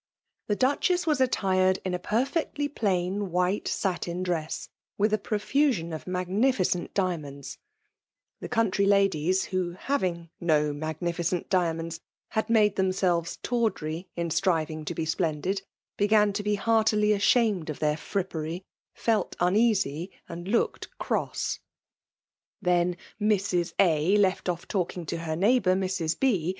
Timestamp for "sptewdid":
15.05-15.61